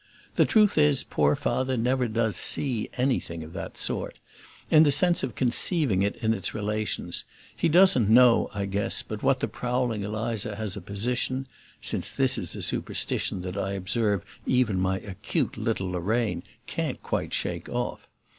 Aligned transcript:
The 0.35 0.45
truth 0.45 0.79
is 0.79 1.03
poor 1.03 1.35
Father 1.35 1.77
never 1.77 2.07
does 2.07 2.35
"see" 2.35 2.89
anything 2.97 3.43
of 3.43 3.53
that 3.53 3.77
sort, 3.77 4.17
in 4.71 4.81
the 4.81 4.91
sense 4.91 5.21
of 5.21 5.35
conceiving 5.35 6.01
it 6.01 6.15
in 6.23 6.33
its 6.33 6.55
relations; 6.55 7.23
he 7.55 7.69
doesn't 7.69 8.09
know, 8.09 8.49
I 8.51 8.65
guess, 8.65 9.03
but 9.03 9.21
what 9.21 9.41
the 9.41 9.47
prowling 9.47 10.01
Eliza 10.01 10.55
HAS 10.55 10.75
a 10.75 10.81
position 10.81 11.45
(since 11.81 12.09
this 12.09 12.39
is 12.39 12.55
a 12.55 12.63
superstition 12.63 13.43
that 13.43 13.59
I 13.59 13.73
observe 13.73 14.25
even 14.47 14.79
my 14.79 14.97
acute 15.01 15.55
little 15.55 15.91
Lorraine 15.91 16.41
can't 16.65 17.03
quite 17.03 17.31
shake 17.31 17.69
off). 17.69 18.07